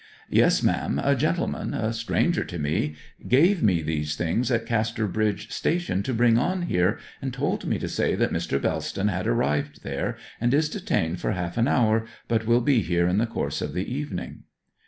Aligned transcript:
'Yes, 0.31 0.63
ma'am. 0.63 0.99
A 1.03 1.15
gentleman 1.15 1.75
a 1.75 1.93
stranger 1.93 2.43
to 2.43 2.57
me 2.57 2.95
gave 3.27 3.61
me 3.61 3.83
these 3.83 4.15
things 4.15 4.49
at 4.49 4.65
Casterbridge 4.65 5.51
station 5.51 6.01
to 6.01 6.11
bring 6.11 6.39
on 6.39 6.63
here, 6.63 6.97
and 7.21 7.31
told 7.31 7.67
me 7.67 7.77
to 7.77 7.87
say 7.87 8.15
that 8.15 8.33
Mr. 8.33 8.59
Bellston 8.59 9.09
had 9.09 9.27
arrived 9.27 9.83
there, 9.83 10.17
and 10.41 10.55
is 10.55 10.69
detained 10.69 11.19
for 11.19 11.33
half 11.33 11.55
an 11.55 11.67
hour, 11.67 12.07
but 12.27 12.47
will 12.47 12.61
be 12.61 12.81
here 12.81 13.07
in 13.07 13.19
the 13.19 13.27
course 13.27 13.61
of 13.61 13.73
the 13.75 13.85
evening.' 13.93 14.45